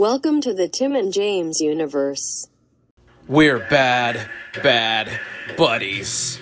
[0.00, 2.48] Welcome to the Tim and James universe.
[3.28, 4.30] We're bad,
[4.62, 5.20] bad
[5.58, 6.40] buddies.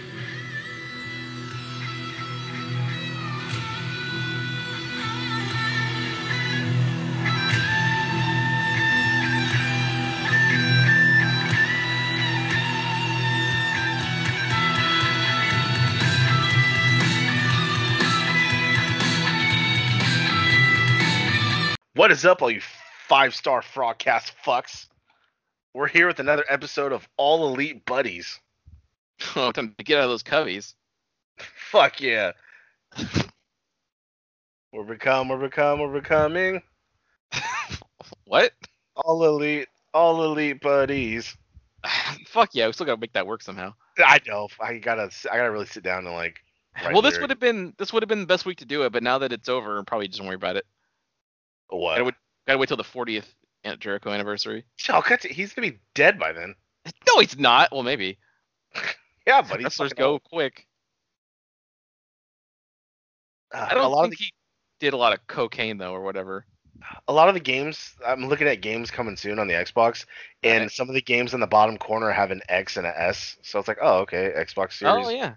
[21.94, 22.60] What is up, all you
[23.08, 24.86] five star frogcast fucks?
[25.72, 28.38] We're here with another episode of All Elite Buddies.
[29.34, 30.74] Oh, time to get out of those coveys.
[31.72, 32.30] Fuck yeah.
[34.72, 36.62] we're become, we're become, we're becoming
[38.26, 38.52] What?
[38.94, 41.36] all elite, all elite buddies.
[42.28, 43.74] Fuck yeah, we still gotta make that work somehow.
[43.98, 44.46] I know.
[44.60, 46.38] I gotta, I gotta really sit down and like.
[46.92, 48.92] well, this would have been this would have been the best week to do it,
[48.92, 50.64] but now that it's over, probably just don't worry about it.
[51.70, 51.94] what?
[51.94, 52.14] Gotta wait,
[52.48, 53.26] gotta wait till the 40th
[53.64, 54.64] Aunt Jericho anniversary.
[54.88, 55.02] Oh.
[55.22, 56.54] He's gonna be dead by then.
[57.06, 57.70] No, he's not.
[57.72, 58.18] Well, maybe.
[59.26, 60.22] Yeah, but he's Wrestlers go old.
[60.24, 60.66] quick.
[63.52, 64.32] Uh, I don't a lot think of the, he
[64.80, 66.46] did a lot of cocaine though, or whatever.
[67.08, 67.94] a lot of the games.
[68.06, 70.06] I'm looking at games coming soon on the Xbox,
[70.42, 70.68] and Okay.
[70.68, 73.36] some of the games in the bottom corner have an X and an S.
[73.42, 75.06] So it's like, oh, okay, Xbox Series.
[75.06, 75.34] Oh yeah.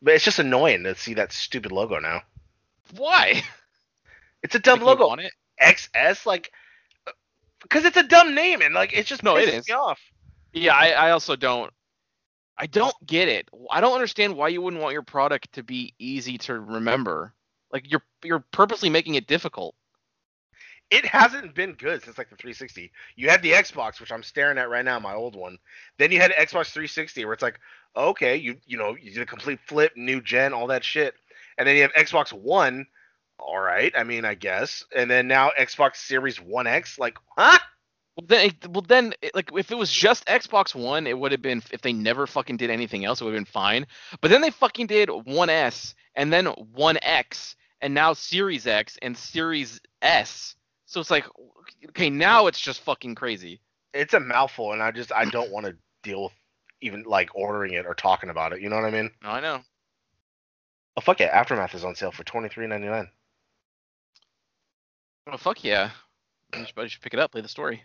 [0.00, 2.22] But it's just annoying to see that stupid logo now.
[2.96, 3.42] Why?
[4.44, 5.06] It's a dumb Like, you logo.
[5.08, 5.32] want it?
[5.62, 6.52] XS, like,
[7.62, 9.68] because it's a dumb name and like it's just No, it is.
[9.68, 10.00] me off.
[10.52, 11.72] Yeah, I, I also don't.
[12.58, 13.48] I don't get it.
[13.70, 17.34] I don't understand why you wouldn't want your product to be easy to remember.
[17.72, 19.74] Like you're you're purposely making it difficult.
[20.90, 22.92] It hasn't been good since like the 360.
[23.16, 25.56] You had the Xbox, which I'm staring at right now, my old one.
[25.98, 27.58] Then you had Xbox 360, where it's like,
[27.96, 31.14] okay, you you know, you did a complete flip, new gen, all that shit,
[31.56, 32.86] and then you have Xbox One.
[33.38, 37.58] All right, I mean, I guess, and then now Xbox Series One X, like, huh?
[38.16, 41.62] Well then, well then, like if it was just Xbox One, it would have been.
[41.70, 43.86] If they never fucking did anything else, it would have been fine.
[44.20, 48.98] But then they fucking did One S and then One X and now Series X
[49.00, 50.56] and Series S.
[50.84, 51.24] So it's like,
[51.88, 53.60] okay, now it's just fucking crazy.
[53.94, 56.32] It's a mouthful, and I just I don't want to deal with
[56.82, 58.60] even like ordering it or talking about it.
[58.60, 59.10] You know what I mean?
[59.22, 59.60] I know.
[60.96, 63.08] Oh fuck yeah, Aftermath is on sale for twenty three ninety nine.
[65.30, 65.90] Oh fuck yeah!
[66.56, 67.82] You should, you should pick it up, play the story.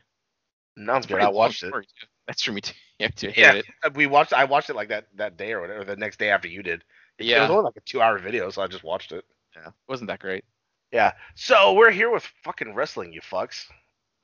[0.75, 1.21] No, I'm It's good.
[1.21, 1.67] I watched it.
[1.67, 1.87] story.
[2.27, 2.73] That's for Me too.
[2.99, 3.31] Yeah, too.
[3.37, 3.65] Yeah, it.
[3.83, 4.33] uh, we watched.
[4.33, 6.83] I watched it like that that day or whatever, the next day after you did.
[7.19, 9.23] It was only like a two hour video, so I just watched it.
[9.55, 9.69] Yeah.
[9.87, 10.43] Wasn't that great?
[10.91, 11.11] Yeah.
[11.35, 13.65] So we're here with fucking wrestling, you fucks.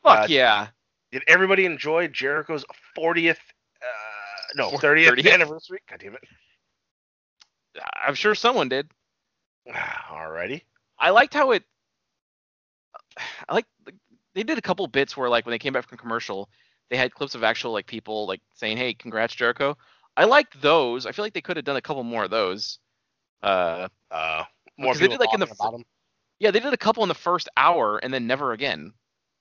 [0.02, 0.68] Fuck Uh, yeah.
[1.12, 2.66] Did everybody enjoy Jericho's
[2.98, 3.38] 40th,
[3.82, 5.34] uh, no, 30th, 30th?
[5.34, 5.80] anniversary?
[5.88, 6.24] God damn it.
[8.06, 8.90] I'm sure someone did.
[9.70, 10.62] Alrighty.
[10.98, 11.64] I liked how it.
[13.50, 13.66] I like
[14.34, 16.50] they did a couple bits where like when they came back from commercial,
[16.90, 19.78] they had clips of actual like people like saying, "Hey, congrats, Jericho."
[20.18, 21.06] I liked those.
[21.06, 22.80] I feel like they could have done a couple more of those.
[23.44, 24.44] Uh, Uh,
[24.78, 25.86] more Because they people did, like, in the him.
[26.40, 28.94] yeah, they did a couple in the first hour and then never again.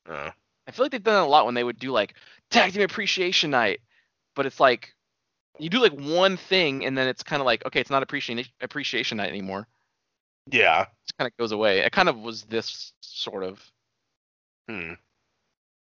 [0.09, 0.31] Uh,
[0.67, 2.15] I feel like they've done a lot when they would do like
[2.51, 3.81] tag team appreciation night,
[4.35, 4.95] but it's like
[5.59, 8.45] you do like one thing and then it's kind of like okay, it's not appreciation
[8.61, 9.67] appreciation night anymore.
[10.51, 10.83] Yeah.
[10.83, 11.81] It kind of goes away.
[11.81, 13.63] It kind of was this sort of,
[14.69, 14.95] Hmm.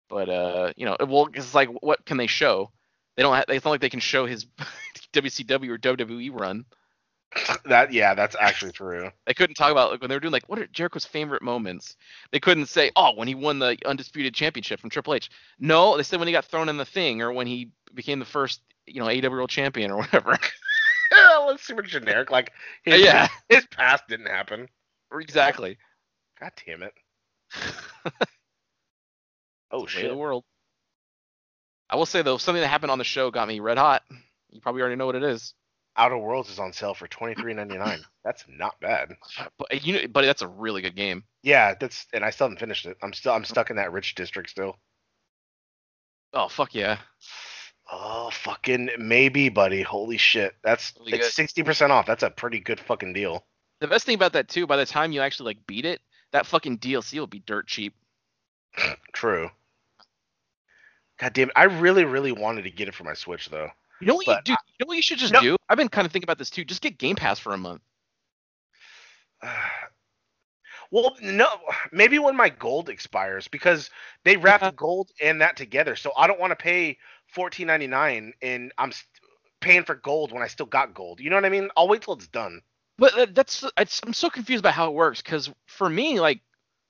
[0.09, 2.71] but uh, you know, well, it's like what can they show?
[3.17, 3.35] They don't.
[3.35, 4.47] Have, it's not like they can show his
[5.13, 6.65] WCW or WWE run.
[7.65, 9.11] That yeah, that's actually true.
[9.27, 11.97] They couldn't talk about like when they were doing like what are Jericho's favorite moments.
[12.33, 15.31] They couldn't say oh when he won the undisputed championship from Triple H.
[15.61, 18.25] No, they said when he got thrown in the thing or when he became the
[18.25, 20.39] first you know AEW World Champion or whatever.
[21.49, 22.31] That's super generic.
[22.31, 22.53] Like
[22.85, 24.69] his, yeah, his past didn't happen.
[25.13, 25.79] exactly.
[26.41, 26.95] God damn it.
[29.73, 30.09] Oh shit.
[30.09, 30.45] the world.
[31.89, 34.03] I will say though, something that happened on the show got me red hot.
[34.51, 35.55] You probably already know what it is.
[35.97, 38.01] Outer Worlds is on sale for twenty three ninety nine.
[38.25, 39.17] That's not bad.
[39.59, 41.25] But uh, you know, buddy, that's a really good game.
[41.43, 42.97] Yeah, that's and I still haven't finished it.
[43.03, 44.77] I'm still I'm stuck in that rich district still.
[46.33, 46.99] Oh fuck yeah.
[47.93, 49.83] Oh fucking maybe, buddy.
[49.83, 50.55] Holy shit.
[50.63, 52.07] That's Really it's sixty percent off.
[52.07, 53.45] That's a pretty good fucking deal.
[53.81, 56.01] The best thing about that too, by the time you actually like beat it,
[56.33, 57.95] that fucking DLC will be dirt cheap.
[59.13, 59.51] True.
[61.19, 61.55] God damn it.
[61.57, 63.69] I really, really wanted to get it for my Switch though.
[64.01, 64.59] You know what But you do?
[64.69, 65.41] You know what you should just No.
[65.41, 65.57] do?
[65.69, 66.65] I've been kind of thinking about this too.
[66.65, 67.83] Just get Game Pass for a month.
[70.93, 71.47] Well, no,
[71.93, 73.91] maybe when my gold expires because
[74.25, 74.73] they wrapped Yeah.
[74.73, 75.95] gold and that together.
[75.95, 76.99] So I don't want to pay
[77.33, 78.93] fourteen ninety nine and I'm
[79.61, 81.21] paying for gold when I still got gold.
[81.21, 81.69] You know what I mean?
[81.77, 82.63] I'll wait till it's done.
[82.99, 86.41] But uh, that's it's, I'm so confused about how it works because for me, like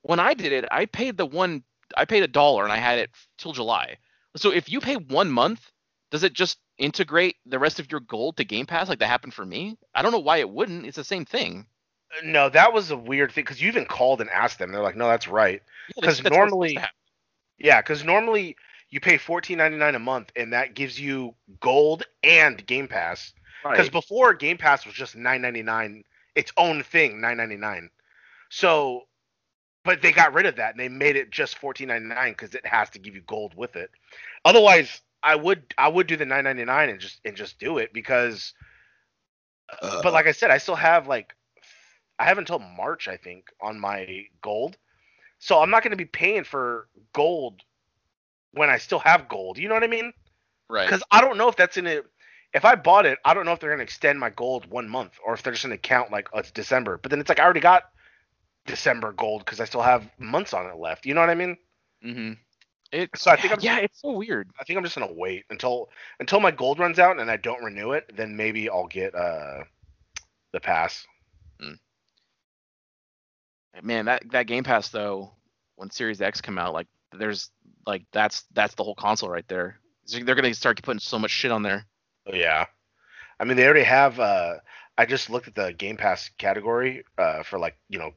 [0.02, 1.62] when I did it, I paid the one
[1.96, 3.96] I paid a dollar and I had it till July.
[4.37, 5.70] So if you pay one month,
[6.10, 9.34] does it just integrate the rest of your gold to Game Pass like that happened
[9.34, 9.76] for me?
[9.94, 10.87] I don't know why it wouldn't.
[10.87, 11.66] It's the same thing.
[12.25, 14.72] No, that was a weird thing because you even called and asked them.
[14.72, 15.62] They're like, no, that's right.
[15.96, 16.78] Yeah, 'Cause that's- that's what's supposed normally-
[17.58, 18.56] Yeah, because normally
[18.90, 23.32] you pay fourteen ninety nine a month, and that gives you gold and Game Pass.
[23.62, 23.92] Because Right.
[23.92, 26.04] before Game Pass was just nine ninety nine,
[26.34, 27.90] its own thing, nine ninety nine.
[28.48, 29.06] So,
[29.84, 32.54] but they got rid of that and they made it just fourteen ninety nine because
[32.54, 33.90] it has to give you gold with it.
[34.44, 37.78] Otherwise, I would I would do the nine ninety nine and just and just do
[37.78, 38.54] it because.
[39.81, 40.00] Uh.
[40.02, 41.34] but like I said, I still have like
[42.19, 44.76] I have until March I think on my gold,
[45.38, 47.62] so I'm not going to be paying for gold
[48.52, 49.58] when I still have gold.
[49.58, 50.12] You know what I mean?
[50.69, 50.87] right.
[50.87, 52.05] because I don't know if that's in it.
[52.52, 55.12] If I bought it, I don't know if they're gonna extend my gold one month
[55.25, 56.99] or if they're just gonna count like oh, it's December.
[56.99, 57.91] But then it's like I already got
[58.67, 61.06] December gold because I still have months on it left.
[61.06, 61.56] You know what I mean?
[62.05, 62.32] Mm-hmm.
[62.93, 64.50] It, So I think I'm- yeah, it's so weird.
[64.61, 67.62] I think I'm just gonna wait until until my gold runs out and I don't
[67.62, 68.11] renew it.
[68.17, 69.64] Then maybe I'll get uh
[70.52, 71.06] the pass.
[73.82, 75.32] Man, that that Game Pass though,
[75.76, 77.51] when Series X come out, like there's
[77.87, 79.79] like that's that's the whole console right there.
[80.07, 81.87] So they're gonna start putting so much shit on there.
[82.27, 82.67] Oh, yeah,
[83.39, 84.19] I mean they already have.
[84.21, 84.57] uh
[84.99, 88.12] I just looked at the Game Pass category uh for like you know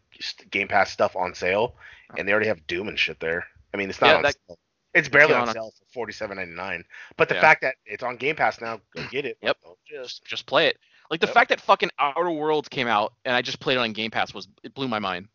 [0.52, 1.76] Game Pass stuff on sale,
[2.18, 3.46] and they already have Doom and shit there.
[3.74, 4.58] I mean it's not Yeah, on that- sale.
[4.94, 6.84] It's barely on sale for forty seven ninety nine.
[7.18, 7.42] But the Yeah.
[7.42, 9.38] fact that it's on Game Pass now, go get it.
[9.42, 9.58] Yep.
[9.88, 10.78] Just Just just play it.
[11.10, 11.34] Like the Yep.
[11.34, 14.34] fact that fucking Outer Worlds came out and I just played it on Game Pass
[14.36, 15.30] was it blew my mind.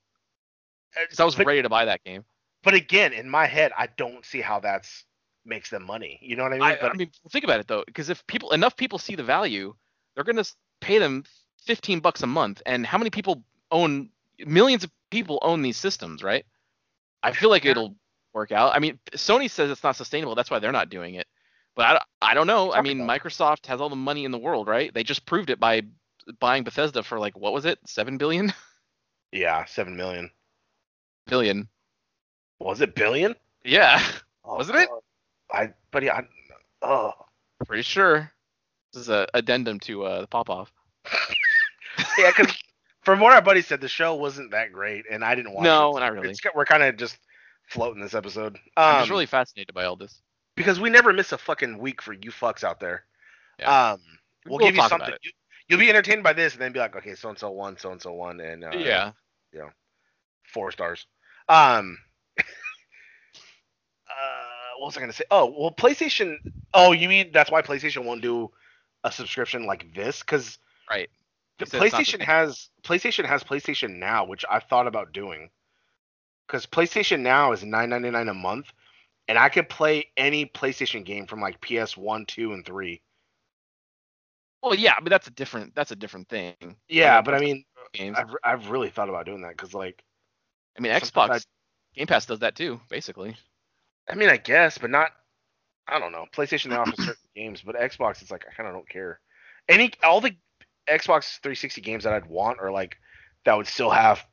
[0.95, 2.25] Because I was ready to buy that game.
[2.63, 5.05] But again, in my head, I don't see how that's
[5.45, 6.19] makes them money.
[6.23, 6.63] You know what I mean?
[6.63, 9.23] I, but I mean, think about it though, because if people enough people see the
[9.23, 9.75] value,
[10.15, 10.45] they're gonna
[10.81, 11.25] pay them
[11.65, 12.63] 15 bucks a month.
[12.67, 14.11] And how many people own?
[14.47, 16.45] Millions of people own these systems, right?
[17.23, 17.97] I feel like it'll
[18.33, 18.75] work out.
[18.75, 20.37] I mean, Sony says it's not sustainable.
[20.37, 21.27] That's why they're not doing it.
[21.75, 22.73] But I, don't- I don't know.
[22.73, 24.93] I mean, Microsoft has all the money in the world, right?
[24.95, 25.83] They just proved it by
[26.41, 28.53] buying Bethesda for like what was it, seven billion?
[29.33, 30.31] yeah, seven million.
[31.27, 31.69] billion.
[32.61, 33.35] Was it billion?
[33.65, 34.03] Yeah,
[34.45, 34.89] Oh, Wasn't it?
[35.53, 36.25] I buddy, I,
[36.83, 37.13] oh.
[37.67, 38.31] pretty sure.
[38.93, 40.73] This is a addendum to uh, the pop off.
[42.17, 42.57] Yeah, because
[43.03, 45.97] from what our buddy said, the show wasn't that great, and I didn't watch No,
[45.97, 46.01] it.
[46.01, 46.31] not really.
[46.31, 47.19] It's, we're kind of just
[47.69, 48.57] floating this episode.
[48.77, 50.21] I'm Um, just really fascinated by all this.
[50.57, 53.05] because we never miss a fucking week for you fucks out there.
[53.59, 53.93] Yeah.
[53.93, 54.01] Um,
[54.47, 55.15] we'll, We'll give you something.
[55.23, 55.31] You,
[55.69, 57.91] you'll be entertained by this, and then be like, okay, so and so one, so
[57.93, 59.11] and so one, and uh, yeah.
[60.53, 61.07] four stars.
[61.49, 61.99] Um,
[64.08, 65.25] uh, what was I gonna say?
[65.31, 66.37] Oh, well, PlayStation.
[66.75, 68.50] Oh, you mean that's why PlayStation won't do
[69.05, 70.20] a subscription like this?
[70.20, 70.58] Because
[70.90, 71.11] Right.
[71.58, 75.50] the You said it's PlayStation has PlayStation has PlayStation Now, which I've thought about doing.
[76.46, 78.73] Because PlayStation Now is nine ninety nine a month,
[79.29, 83.02] and I could play any PlayStation game from like PS one, two, and three.
[84.62, 86.55] Well, yeah, but that's a different that's a different thing.
[86.61, 88.17] Yeah, Yeah, but I mean, Games.
[88.19, 90.02] I've I've really thought about doing that because like,
[90.76, 91.44] I mean, Xbox
[91.99, 93.37] Game Pass does that too, basically.
[94.09, 95.11] I mean, I guess, but not.
[95.89, 96.27] I don't know.
[96.33, 99.19] PlayStation they offer certain games, but Xbox, it's like I kind of don't care.
[99.69, 100.37] Any all the
[100.89, 102.99] Xbox 360 games that I'd want are like
[103.45, 104.25] that would still have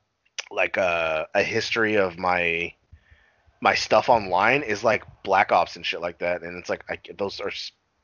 [0.51, 2.71] like a a history of my
[3.61, 6.99] my stuff online is like Black Ops and shit like that, and it's like I,
[7.17, 7.51] those are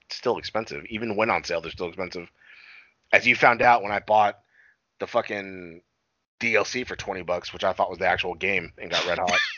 [0.10, 0.86] still expensive.
[0.90, 2.28] Even when on sale, they're still expensive.
[3.14, 4.40] As you found out when I bought
[5.00, 5.84] the fucking
[6.42, 9.40] DLC for 20 bucks, which I thought was the actual game, and got red hot.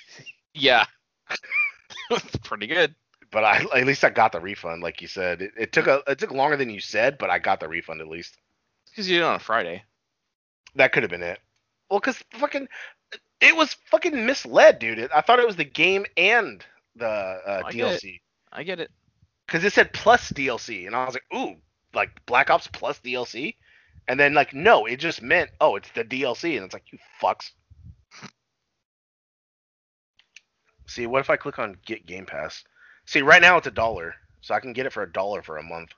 [0.56, 0.86] Yeah.
[2.12, 2.94] it's pretty good.
[3.32, 5.42] but I at least I got the refund, like you said.
[5.42, 8.02] It, it took a it took longer than you said, but I got the refund
[8.02, 8.38] at least.
[8.92, 9.84] Because you did it on a Friday.
[10.76, 11.40] That could have been it.
[11.90, 12.68] Well, cause fucking
[13.42, 15.00] it was fucking misled, dude.
[15.00, 16.64] It, I thought it was the game and
[16.96, 18.00] the uh, I get.
[18.00, 18.20] DLC
[18.52, 18.92] I get it.
[19.48, 21.56] because it said plus DLC, and I was like, ooh,
[21.96, 23.56] like Black Ops plus DLC,
[24.08, 27.00] and then like no, it just meant oh, it's the DLC, and it's like you
[27.22, 27.52] fucks.
[30.88, 32.64] See, what if I click on Get Game Pass?
[33.06, 35.58] See, right now it's a dollar, so I can get it for a dollar for
[35.58, 35.92] a month.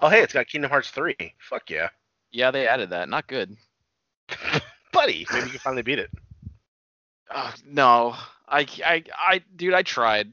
[0.00, 1.14] Oh, hey, it's got Kingdom Hearts 3.
[1.38, 1.88] Fuck yeah.
[2.30, 3.08] Yeah, they added that.
[3.08, 3.56] Not good.
[4.92, 6.10] Buddy, maybe you can finally beat it.
[7.34, 8.14] Oh, no,
[8.48, 10.30] I, I, I, dude, I tried.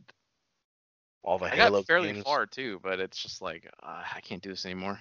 [1.24, 4.22] All the I Halo got fairly games, far too, but it's just like uh, I
[4.22, 5.00] can't do this anymore.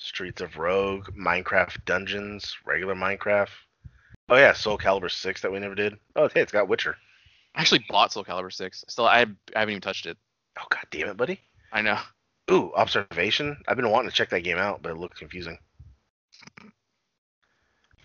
[0.00, 3.50] Streets of Rogue, Minecraft Dungeons, regular Minecraft.
[4.28, 5.96] Oh yeah, Soul Calibur 6 that we never did.
[6.16, 6.96] Oh, hey, it's got Witcher.
[7.54, 8.84] I actually bought Soul Calibur six.
[8.88, 10.16] Still, I, I haven't even touched it.
[10.58, 11.40] Oh god damn it, buddy.
[11.72, 11.98] I know.
[12.50, 13.56] Ooh, Observation.
[13.68, 15.58] I've been wanting to check that game out, but it looks confusing.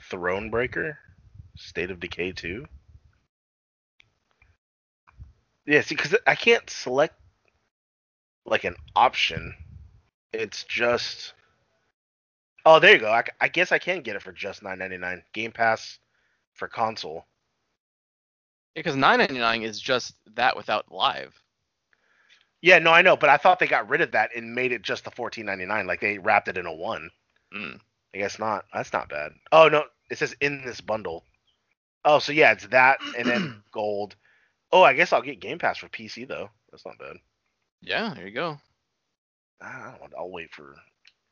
[0.09, 0.97] Thronebreaker,
[1.55, 2.65] State of Decay 2.
[5.67, 7.15] Yeah, see, because I can't select
[8.45, 9.55] like an option.
[10.31, 11.33] It's just.
[12.65, 13.21] Oh, there you go.
[13.39, 15.23] I guess I can get it for just nine ninety nine.
[15.33, 15.99] Game Pass
[16.53, 17.25] for console.
[18.73, 21.33] Because 9.99 is just that without live.
[22.61, 24.81] Yeah, no, I know, but I thought they got rid of that and made it
[24.81, 25.85] just the fourteen ninety nine.
[25.85, 27.11] Like they wrapped it in a one.
[27.55, 27.79] Mm.
[28.13, 28.65] I guess not.
[28.73, 29.33] That's not bad.
[29.51, 31.23] Oh no, it says in this bundle.
[32.05, 34.15] Oh, so yeah, it's that and then gold.
[34.71, 36.49] Oh, I guess I'll get Game Pass for PC though.
[36.71, 37.17] That's not bad.
[37.81, 38.57] Yeah, there you go.
[39.61, 40.13] I don't want.
[40.17, 40.75] I'll wait for.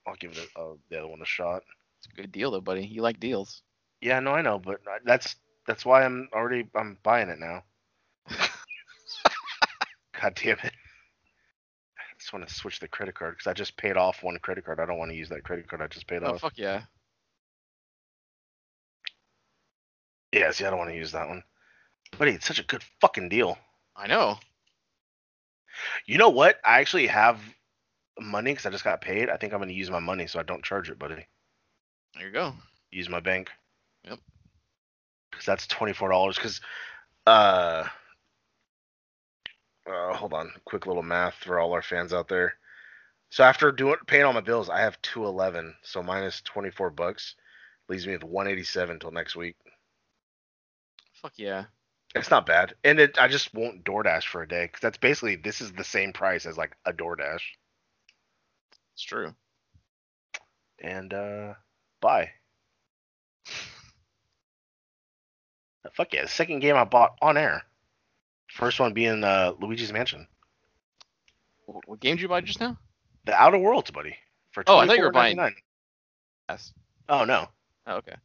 [0.05, 1.63] I'll give it a, uh, the other one a shot.
[2.00, 2.86] It's a good deal though, buddy.
[2.86, 3.62] You like deals.
[4.01, 7.63] Yeah, no, I know, but that's that's why I'm already I'm buying it now.
[10.22, 10.74] God damn it!
[11.98, 14.65] I just want to switch the credit card because I just paid off one credit
[14.65, 14.79] card.
[14.79, 16.29] I don't want to use that credit card I just paid off.
[16.29, 16.41] Oh off.
[16.41, 16.83] fuck yeah.
[20.33, 21.43] Yeah, see, I don't want to use that one.
[22.17, 23.57] Buddy, it's such a good fucking deal.
[23.95, 24.39] I know.
[26.05, 26.60] You know what?
[26.65, 27.39] I actually have
[28.20, 29.29] money because I just got paid.
[29.29, 31.27] I think I'm gonna use my money so I don't charge it, buddy.
[32.15, 32.53] There you go.
[32.91, 33.50] Use my bank.
[34.05, 34.20] Yep.
[35.32, 36.36] Because that's twenty four dollars.
[36.36, 36.62] Because,
[37.25, 37.88] uh,
[39.88, 42.55] uh, hold on, quick little math for all our fans out there.
[43.29, 45.74] So after doing paying all my bills, I have two eleven.
[45.82, 47.36] So minus twenty four bucks
[47.89, 49.55] leaves me with one eighty seven till next week.
[51.13, 51.65] Fuck yeah.
[52.15, 55.36] It's not bad, and it I just won't DoorDash for a day because that's basically
[55.36, 57.41] this is the same price as like a DoorDash.
[59.03, 59.36] It's true.
[60.79, 61.55] and uh
[62.00, 62.29] buy.
[65.93, 66.25] Fuck yeah!
[66.25, 67.63] Second game I bought on air.
[68.50, 70.25] First one being uh, Luigi's Mansion,
[71.65, 72.77] What, game did you buy just now?
[73.25, 74.15] the Outer Worlds, buddy.
[74.51, 75.51] For Oh, I thought you were buying- $24.99.
[76.50, 76.74] Yes.
[77.10, 77.48] Oh no,
[77.88, 78.15] Oh, okay.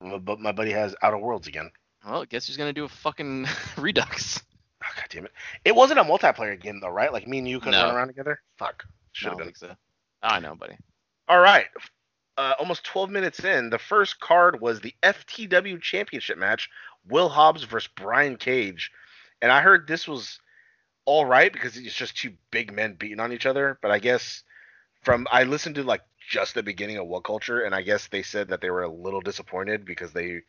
[0.00, 1.70] My- but my buddy has Outer Worlds again.
[2.06, 4.40] Well, I guess he's gonna do a fucking Redux.
[4.80, 5.32] Oh, God damn it!
[5.64, 7.12] It wasn't a multiplayer game though, right?
[7.12, 7.86] Like me and you couldn't No.
[7.86, 8.40] run around together.
[8.58, 8.84] Fuck.
[9.12, 9.46] Should have don't been.
[9.54, 9.74] think so.
[10.24, 10.76] I know, buddy.
[11.28, 11.66] All right.
[12.36, 16.68] Uh, almost 12 minutes in, the first card was the FTW Championship match,
[17.08, 18.90] Will Hobbs versus Brian Cage.
[19.40, 20.40] And I heard this was
[21.04, 23.78] all right because it's just two big men beating on each other.
[23.82, 24.42] But I guess
[25.02, 28.48] from I listened to like just the beginning of WhatCulture, and I guess they said
[28.48, 30.40] that they were a little disappointed because they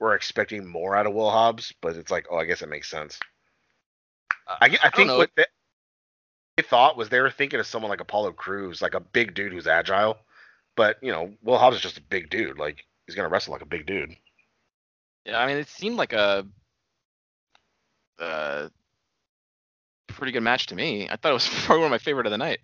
[0.00, 1.72] were expecting more out of Will Hobbs.
[1.80, 3.18] But it's like, oh, I guess it makes sense.
[4.60, 5.44] I, gue- I think what they
[6.62, 9.66] thought was they were thinking of someone like Apollo Crews, like a big dude who's
[9.66, 10.18] agile.
[10.76, 12.58] But you know, Will Hobbs is just a big dude.
[12.58, 14.16] Like he's gonna wrestle like a big dude.
[15.26, 16.46] Yeah, I mean, it seemed like a
[18.18, 18.68] uh,
[20.08, 21.08] pretty good match to me.
[21.08, 22.60] I thought it was probably one of my favorite of the night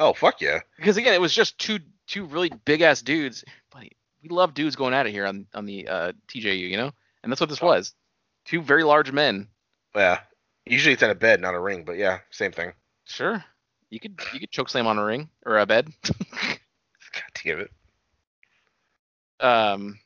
[0.00, 0.60] Oh fuck yeah!
[0.76, 3.44] because again, it was just two two really big ass dudes.
[3.70, 3.92] Buddy,
[4.22, 6.90] we love dudes going at it here on on the uh, TJU, you know,
[7.22, 7.94] and that's what this was.
[8.46, 9.48] Two very large men.
[9.94, 10.20] Yeah.
[10.64, 11.84] Usually it's in a bed, not a ring.
[11.84, 12.72] But yeah, same thing.
[13.10, 13.44] Sure,
[13.90, 15.88] you could you could choke slam on a ring or a bed.
[16.04, 17.70] God damn it.
[19.40, 19.98] um,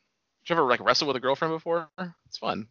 [0.43, 1.87] did you ever like wrestle with a girlfriend before?
[2.25, 2.67] It's fun.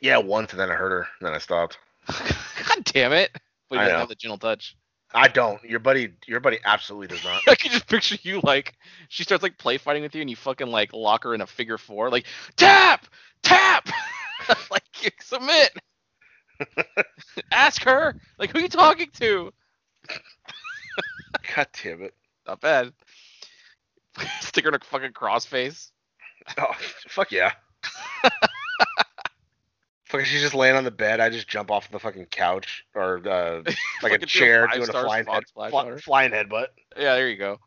[0.00, 1.76] Yeah, once and then I hurt her, and then I stopped.
[2.06, 3.30] God damn it!
[3.68, 4.76] But you I didn't have the gentle touch.
[5.12, 5.62] I don't.
[5.62, 7.42] Your buddy, your buddy absolutely does not.
[7.48, 8.74] I can just picture you like
[9.08, 11.46] she starts like play fighting with you and you fucking like lock her in a
[11.46, 12.24] figure four, like
[12.56, 13.06] tap,
[13.42, 13.88] tap,
[14.70, 15.76] like you submit.
[17.52, 19.52] Ask her, like who are you talking to?
[21.54, 22.14] God damn it.
[22.46, 22.92] Not bad.
[24.40, 25.92] Stick her in a fucking cross face.
[26.58, 26.72] Oh
[27.08, 27.52] fuck yeah.
[30.10, 31.20] Fucking, she's just laying on the bed.
[31.20, 33.62] I just jump off the fucking couch or uh,
[34.02, 36.66] like a do a chair doing a flying head, fly- flying headbutt.
[36.96, 37.58] Yeah, there you go.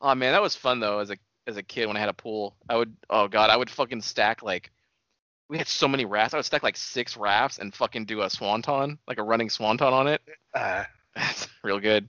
[0.00, 1.00] oh man, that was fun though.
[1.00, 3.56] As a as a kid, when I had a pool, I would oh god, I
[3.58, 4.72] would fucking stack like
[5.48, 6.34] we had so many rafts.
[6.34, 9.92] I would stack like six rafts and fucking do a swanton, like a running swanton
[9.92, 10.22] on it.
[10.54, 10.84] Uh,
[11.14, 12.08] That's real good.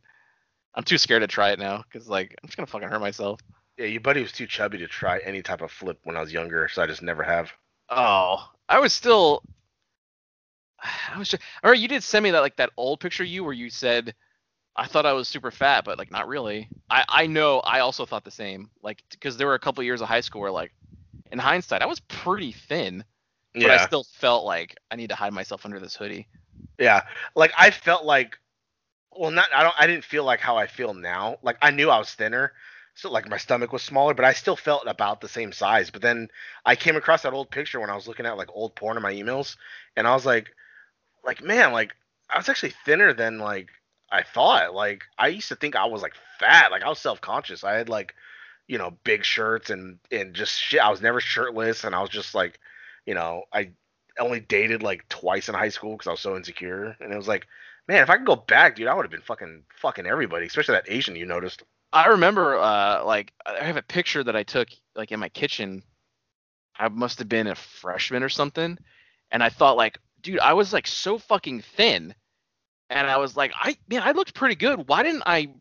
[0.74, 3.42] I'm too scared to try it now because like I'm just gonna fucking hurt myself.
[3.78, 6.32] yeah, your buddy was too chubby to try any type of flip when I was
[6.32, 7.52] younger, so I just never have.
[7.90, 9.44] Oh, I was still.
[11.14, 11.44] I was just.
[11.64, 13.70] All right, you did send me that like that old picture of you where you
[13.70, 14.16] said,
[14.76, 16.70] I thought I was super fat, but like not really.
[16.90, 18.70] I I know I also thought the same.
[18.82, 20.74] Like because there were a couple years of high school where like,
[21.32, 23.04] in hindsight, I was pretty thin,
[23.60, 26.28] but I still felt like I need to hide myself under this hoodie.
[26.80, 27.04] yeah.
[27.36, 28.38] Like I felt like,
[29.16, 29.76] well, not I don't.
[29.78, 31.38] I didn't feel like how I feel now.
[31.42, 32.54] Like I knew I was thinner,
[32.96, 35.90] so like my stomach was smaller, but I still felt about the same size.
[35.92, 36.30] But then
[36.66, 39.04] I came across that old picture when I was looking at like old porn in
[39.04, 39.56] my emails,
[39.96, 40.50] and I was like,
[41.24, 41.94] like man, like
[42.30, 43.70] I was actually thinner than like
[44.12, 44.74] I thought.
[44.74, 46.72] Like I used to think I was like fat.
[46.72, 47.64] Like I was self conscious.
[47.64, 48.16] I had like,
[48.68, 50.82] you know, big shirts and and just shit.
[50.82, 52.60] I was never shirtless, and I was just like,
[53.08, 53.72] you know, I
[54.20, 57.28] only dated like twice in high school because I was so insecure, and it was
[57.28, 57.48] like,
[57.88, 60.74] man, if I could go back, dude, I would have been fucking fucking everybody, especially
[60.74, 61.64] that Asian you noticed.
[61.94, 65.82] I remember, uh, like I have a picture that I took like in my kitchen.
[66.78, 68.78] I must have been a freshman or something,
[69.32, 72.14] and I thought like, dude, I was like so fucking thin,
[72.90, 74.88] and I was like, I man, I looked pretty good.
[74.88, 75.54] Why didn't I?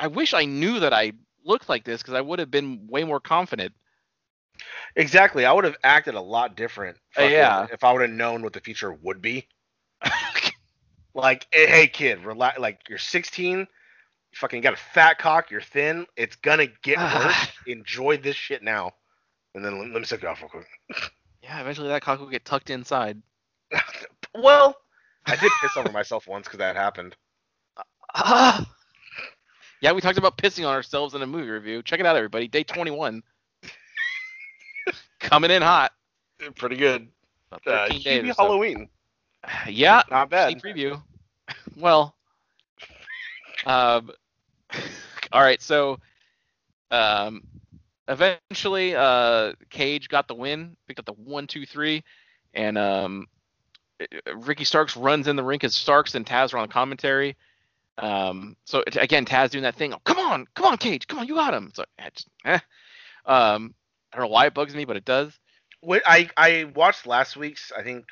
[0.00, 1.12] I wish I knew that I
[1.44, 3.72] looked like this because I would have been way more confident.
[4.96, 6.96] Exactly, I would have acted a lot different.
[7.16, 7.66] Uh, fucking, yeah.
[7.72, 9.46] if I would have known what the future would be.
[11.18, 12.60] Like, hey, hey, kid, relax.
[12.60, 13.66] Like, you're 16, you
[14.34, 16.06] fucking got a fat cock, you're thin.
[16.16, 17.48] It's gonna get worse.
[17.66, 18.92] Enjoy this shit now.
[19.54, 20.68] And then let, let me suck it off real quick.
[21.42, 23.20] yeah, eventually that cock will get tucked inside.
[24.34, 24.76] well,
[25.26, 27.16] I did piss over myself once because that happened.
[28.14, 28.64] Ah.
[29.82, 31.82] yeah, we talked about pissing on ourselves in a movie review.
[31.82, 32.46] Check it out, everybody.
[32.46, 33.24] Day 21.
[35.20, 35.92] Coming in hot.
[36.56, 37.08] Pretty good.
[37.66, 38.42] Uh, days so.
[38.44, 38.88] Halloween.
[39.68, 40.60] Yeah, Not bad.
[40.62, 41.00] preview.
[41.76, 42.14] well,
[43.66, 44.10] um,
[45.32, 45.60] all right.
[45.60, 45.98] So,
[46.90, 47.42] um,
[48.08, 52.02] eventually, uh, Cage got the win, picked up the one, two, three,
[52.54, 53.26] and um,
[54.36, 57.36] Ricky Starks runs in the ring as Starks and Taz are on commentary.
[57.98, 59.92] Um, so again, Taz doing that thing.
[59.92, 61.72] Oh, come on, come on, Cage, come on, you got him.
[61.74, 62.58] So, I just, eh.
[63.26, 63.74] um,
[64.12, 65.38] I don't know why it bugs me, but it does.
[65.82, 67.72] Wait, I I watched last week's.
[67.76, 68.06] I think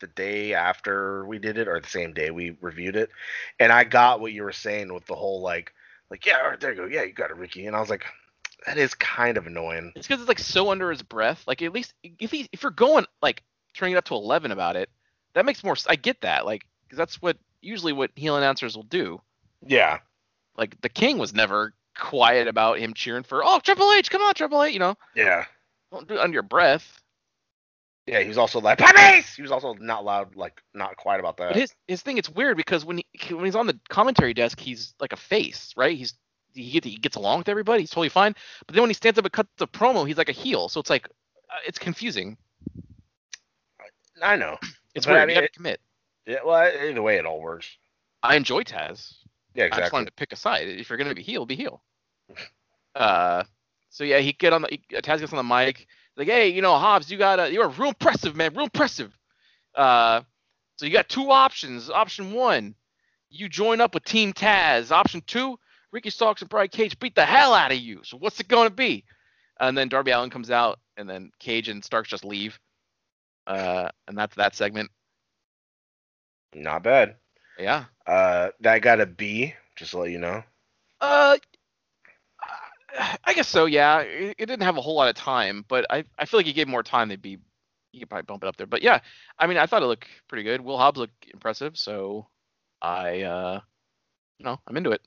[0.00, 3.10] the day after we did it, or the same day we reviewed it,
[3.58, 5.72] and I got what you were saying with the whole like,
[6.10, 7.90] like yeah, all right, there you go, yeah, you got it, Ricky, and I was
[7.90, 8.04] like,
[8.66, 9.92] that is kind of annoying.
[9.96, 11.44] It's because it's like so under his breath.
[11.46, 13.42] Like at least if he if you're going like
[13.74, 14.90] turning it up to eleven about it,
[15.34, 15.76] that makes more.
[15.88, 16.44] I get that.
[16.46, 19.20] Like because that's what usually what heel announcers will do.
[19.66, 19.98] Yeah,
[20.56, 24.34] Like the King was never quiet about him cheering for oh Triple H, come on
[24.34, 24.72] Triple H.
[24.72, 25.44] You know, yeah,
[25.92, 27.00] don't do it under your breath.
[28.06, 28.20] yeah.
[28.20, 29.34] He was also like, puppies.
[29.34, 31.48] He was also not loud, like not quiet about that.
[31.52, 34.58] But his his thing, it's weird because when he when he's on the commentary desk,
[34.60, 35.96] he's like a face, right?
[35.96, 36.14] He's
[36.54, 37.82] he gets, he gets along with everybody.
[37.82, 38.34] He's totally fine.
[38.66, 40.68] But then when he stands up and cuts the promo, he's like a heel.
[40.70, 41.06] So it's like
[41.50, 42.36] uh, it's confusing.
[44.22, 44.56] I know.
[44.94, 45.80] It's But I mean, you got to it- commit.
[46.26, 47.68] Yeah, well, either way, it all works.
[48.22, 49.12] I enjoy Taz.
[49.56, 49.96] Yeah, I just exactly.
[49.96, 50.68] wanted to pick a side.
[50.68, 51.82] If you're gonna be heel, be heel.
[52.94, 53.44] Uh,
[53.88, 56.62] so yeah, he get on the he, Taz gets on the mic, like, hey, you
[56.62, 59.16] know, Hobbs, you got you're real impressive, man, real impressive.
[59.74, 60.22] Uh,
[60.76, 61.90] so you got two options.
[61.90, 62.74] Option one,
[63.30, 64.90] you join up with Team Taz.
[64.90, 65.58] Option two,
[65.90, 68.00] Ricky Starks and Brian Cage beat the hell out of you.
[68.02, 69.04] So what's it gonna be?
[69.58, 72.58] And then Darby Allin comes out, and then Cage and Starks just leave.
[73.46, 74.90] Uh, and that's that segment.
[76.54, 77.16] Not bad.
[77.58, 77.84] Yeah.
[78.06, 79.54] Uh, that got a B.
[79.76, 80.42] Just to let you know.
[81.00, 81.36] Uh,
[83.24, 83.66] I guess so.
[83.66, 86.46] Yeah, it, it didn't have a whole lot of time, but I, I feel like
[86.46, 87.38] you gave more time, they'd be
[87.92, 88.66] you could probably bump it up there.
[88.66, 89.00] But yeah,
[89.38, 90.60] I mean, I thought it looked pretty good.
[90.60, 92.26] Will Hobbs looked impressive, so
[92.80, 93.60] I uh,
[94.38, 95.02] you know, I'm into it.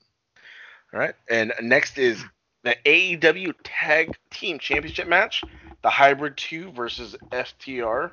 [0.94, 1.14] All right.
[1.30, 2.24] And next is
[2.64, 5.44] the AEW Tag Team Championship match,
[5.82, 8.12] the Hybrid 2 versus FTR.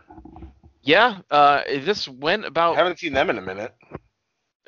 [0.82, 3.74] Yeah, uh, this went I about haven't seen them in a minute.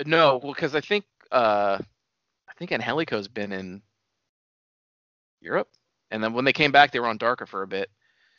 [0.06, 3.82] No, well, because I think uh, I think Angelico's been in
[5.40, 5.68] Europe,
[6.10, 7.90] and then when they came back, they were on Darker for a bit.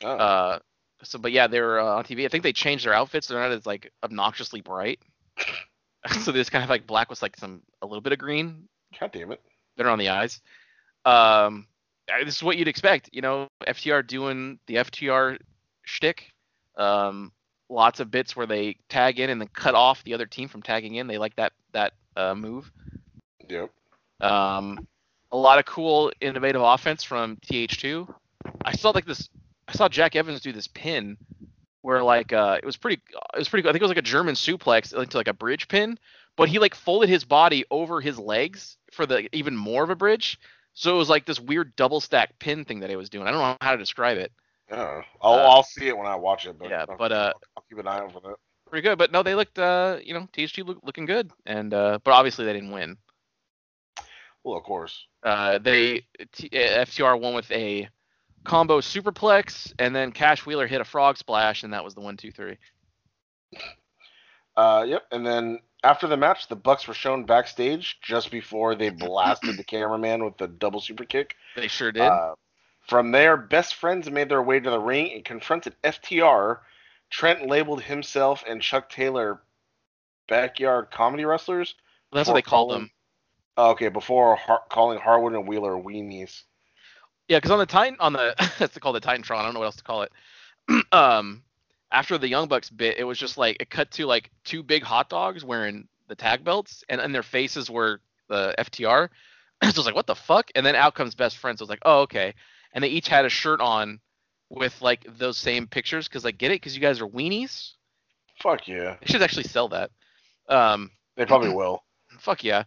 [0.03, 0.59] Oh, Uh,
[1.03, 2.25] so, but yeah, they were uh, on TV.
[2.25, 3.27] I think they changed their outfits.
[3.27, 4.99] They're not as like obnoxiously bright.
[6.21, 8.67] so they just kind of like black with like some a little bit of green
[8.99, 9.41] God damn it.
[9.77, 10.41] better on the eyes.
[11.05, 11.67] Um,
[12.23, 15.37] this is what you'd expect, you know, FTR doing the FTR
[15.83, 16.31] shtick.
[16.77, 17.31] Um,
[17.69, 20.61] lots of bits where they tag in and then cut off the other team from
[20.61, 21.07] tagging in.
[21.07, 22.71] They like that that uh, move.
[23.47, 23.71] Yep.
[24.21, 24.87] Um,
[25.31, 28.13] a lot of cool, innovative offense from TH2.
[28.65, 29.29] I saw like this.
[29.67, 31.17] I saw Jack Evans do this pin
[31.81, 33.01] where like uh, it was pretty.
[33.33, 33.67] It was pretty.
[33.67, 35.97] I think it was like a German suplex into like a bridge pin,
[36.35, 39.95] but he like folded his body over his legs for the even more of a
[39.95, 40.39] bridge.
[40.73, 43.27] So it was like this weird double stack pin thing that he was doing.
[43.27, 44.31] I don't know how to describe it.
[44.71, 46.57] Oh, I'll, Uh, I'll see it when I watch it.
[46.59, 48.35] But yeah, I'll, but, uh, I'll, keep an eye out for that.
[48.69, 49.57] Pretty good, but no, they looked.
[49.57, 52.97] Uh, you know, TH2 look, looking good, and uh, but obviously they didn't win.
[54.43, 55.07] Well, of course.
[55.23, 57.89] Uh, they T- uh, FTR won with a
[58.43, 62.15] combo superplex, and then Cash Wheeler hit a frog splash, and that was the one,
[62.15, 62.57] two, three.
[64.55, 65.03] Uh, yep.
[65.11, 69.63] And then after the match, the Bucks were shown backstage just before they blasted the
[69.67, 71.35] cameraman with the double super kick.
[71.55, 72.03] They sure did.
[72.03, 72.35] Uh,
[72.89, 76.59] from there, best friends made their way to the ring and confronted FTR.
[77.11, 79.41] Trent labeled himself and Chuck Taylor
[80.27, 81.75] backyard comedy wrestlers.
[82.11, 82.89] That's what they called them.
[83.57, 86.43] Oh, okay, before Har- calling Harwood and Wheeler weenies.
[87.27, 89.37] Yeah, because on the Titan, on the that's called the Titantron.
[89.37, 90.11] I don't know what else to call it.
[90.91, 91.43] um,
[91.91, 94.81] after the Young Bucks bit, it was just like it cut to like two big
[94.81, 99.09] hot dogs wearing the tag belts, and, and their faces were the FTR.
[99.63, 100.49] so I was like, what the fuck?
[100.55, 101.59] And then out comes best friends.
[101.59, 102.33] So I was like, oh okay.
[102.73, 103.99] And they each had a shirt on
[104.49, 107.73] with like those same pictures because like get it because you guys are weenies.
[108.41, 108.95] Fuck yeah.
[108.99, 109.91] They should actually sell that.
[110.47, 111.83] Um, They probably will.
[112.19, 112.63] fuck yeah.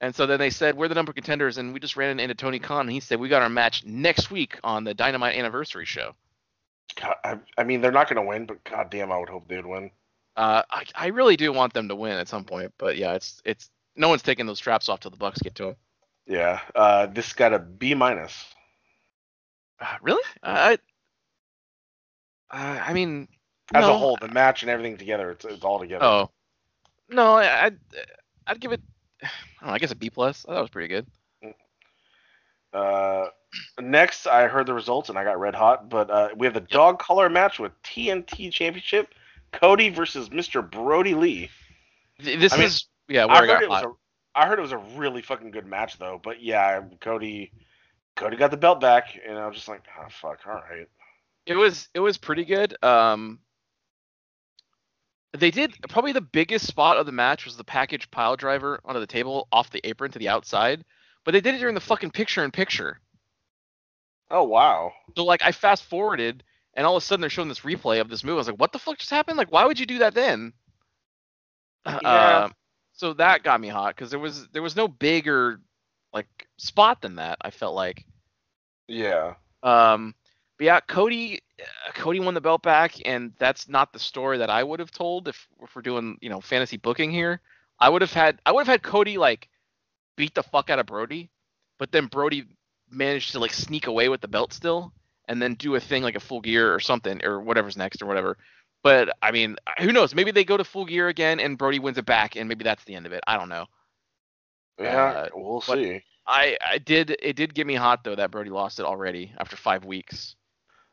[0.00, 2.58] And so then they said we're the number contenders, and we just ran into Tony
[2.58, 6.14] Khan, and he said we got our match next week on the Dynamite anniversary show.
[7.00, 9.48] God, I, I mean, they're not going to win, but god damn, I would hope
[9.48, 9.90] they'd win.
[10.36, 13.40] Uh, I, I really do want them to win at some point, but yeah, it's
[13.44, 15.76] it's no one's taking those straps off till the Bucks get to them.
[16.26, 16.60] Yeah.
[16.74, 18.44] Uh, this got a B minus.
[19.80, 20.22] Uh, really?
[20.42, 20.78] I
[22.50, 23.28] I, I mean,
[23.74, 23.94] As no.
[23.94, 26.04] a whole, the match and everything together, it's, it's all together.
[26.04, 26.30] Oh,
[27.08, 27.78] no, I, I'd
[28.46, 28.80] I'd give it.
[29.22, 29.28] I
[29.60, 29.74] don't know.
[29.74, 30.42] I guess a B plus.
[30.42, 31.06] That was pretty good.
[32.72, 33.28] Uh,
[33.80, 36.60] next, I heard the results and I got red hot, but uh, we have the
[36.60, 39.14] dog collar match with TNT Championship,
[39.52, 40.68] Cody versus Mr.
[40.68, 41.48] Brody Lee.
[42.18, 43.24] This I mean, is yeah.
[43.26, 43.92] I I, heard got it was a,
[44.34, 46.20] I heard it was a really fucking good match though.
[46.22, 47.52] But yeah, Cody,
[48.16, 50.88] Cody got the belt back, and I was just like, oh fuck, all right.
[51.46, 52.76] It was it was pretty good.
[52.82, 53.38] Um,
[55.38, 59.00] they did probably the biggest spot of the match was the package pile driver onto
[59.00, 60.84] the table off the apron to the outside,
[61.24, 63.00] but they did it during the fucking picture in picture.
[64.30, 64.92] Oh wow.
[65.16, 66.42] So like I fast forwarded
[66.74, 68.34] and all of a sudden they're showing this replay of this move.
[68.34, 69.38] I was like, what the fuck just happened?
[69.38, 70.52] Like, why would you do that then?
[71.86, 72.44] Yeah.
[72.44, 72.54] Um,
[72.94, 75.60] so that got me hot because there was there was no bigger
[76.16, 77.38] like spot than that.
[77.42, 78.04] I felt like.
[78.88, 79.34] Yeah.
[79.62, 80.14] Um,
[80.58, 81.42] but yeah, Cody,
[81.94, 85.28] Cody won the belt back, and that's not the story that I would have told
[85.28, 87.40] if, if we're doing you know fantasy booking here.
[87.78, 89.48] I would have had I would have had Cody like
[90.16, 91.30] beat the fuck out of Brody,
[91.78, 92.44] but then Brody
[92.90, 94.92] managed to like sneak away with the belt still,
[95.28, 98.06] and then do a thing like a full gear or something or whatever's next or
[98.06, 98.38] whatever.
[98.82, 100.14] But I mean, who knows?
[100.14, 102.84] Maybe they go to full gear again, and Brody wins it back, and maybe that's
[102.84, 103.22] the end of it.
[103.26, 103.66] I don't know.
[104.78, 105.04] Yeah.
[105.04, 106.02] Uh, we'll see.
[106.26, 109.56] I I did it did get me hot though that Brody lost it already after
[109.56, 110.34] five weeks.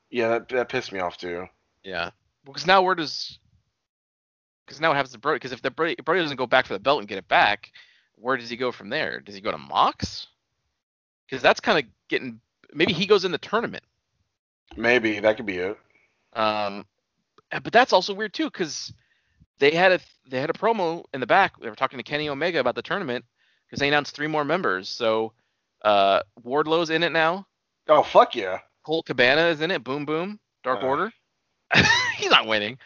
[0.09, 1.47] Yeah, that, that pissed me off too.
[1.83, 2.11] Yeah.
[2.45, 3.39] Because now where does?
[4.65, 5.37] Because now what happens to Brody?
[5.37, 7.71] Because if the Brody, Brody doesn't go back for the belt and get it back,
[8.15, 9.19] where does he go from there?
[9.19, 10.27] Does he go to Mox?
[11.25, 12.39] Because that's kind of getting.
[12.73, 13.83] Maybe he goes in the tournament.
[14.75, 15.77] Maybe that could be it.
[16.33, 16.85] Um,
[17.51, 18.93] but that's also weird too, because
[19.59, 21.59] they had a they had a promo in the back.
[21.59, 23.25] They were talking to Kenny Omega about the tournament
[23.73, 24.87] because they announced three more members.
[24.87, 25.33] So
[25.83, 27.47] uh, Wardlow's in it now.
[27.89, 28.59] Oh fuck yeah.
[28.85, 29.83] Colt Cabana is in it.
[29.83, 30.39] Boom Boom.
[30.63, 30.85] Dark Uh.
[30.85, 31.13] Order.
[32.17, 32.77] He's not winning.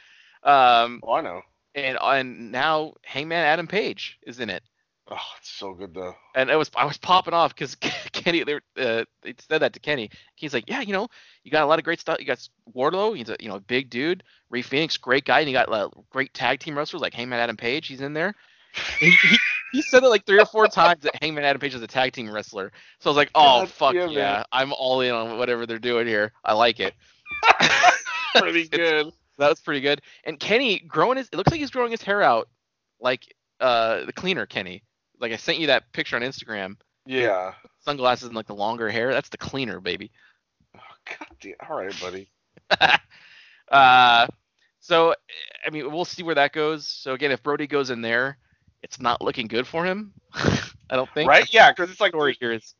[0.43, 1.41] Um, Oh, I know.
[1.75, 4.63] and and now Hangman Adam Page is in it.
[5.11, 6.15] Oh, it's so good though.
[6.35, 7.75] And it was I was popping off because
[8.13, 10.09] Kenny they, were, uh, they said that to Kenny.
[10.35, 11.09] He's like, yeah, you know,
[11.43, 12.17] you got a lot of great stuff.
[12.21, 14.23] You got Wardlow, he's a you know big dude.
[14.49, 17.57] Rey Fenix, great guy, and you got uh, great tag team wrestlers like Hangman Adam
[17.57, 17.87] Page.
[17.87, 18.33] He's in there.
[18.99, 19.37] He, he,
[19.71, 22.13] he said it like three or four times that Hangman Adam Page is a tag
[22.13, 22.71] team wrestler.
[22.99, 24.43] So I was like, oh God fuck damn yeah.
[24.51, 26.31] I'm all in on whatever they're doing here.
[26.43, 26.93] I like it.
[28.35, 29.11] Pretty good.
[29.37, 30.01] That was pretty good.
[30.23, 32.49] And Kenny growing his it looks like he's growing his hair out
[32.99, 34.83] like uh the cleaner Kenny.
[35.19, 36.77] Like I sent you that picture on Instagram.
[37.05, 37.53] Yeah.
[37.81, 39.13] Sunglasses and like the longer hair.
[39.13, 40.11] That's the cleaner, baby.
[40.75, 41.53] Oh, God damn.
[41.69, 42.29] All right, buddy.
[43.71, 44.27] uh
[44.79, 45.13] so
[45.65, 46.87] I mean we'll see where that goes.
[46.87, 48.37] So again, if Brody goes in there,
[48.83, 50.13] it's not looking good for him.
[50.33, 51.29] I don't think.
[51.29, 51.51] Right?
[51.51, 52.75] Yeah, because it's like story here is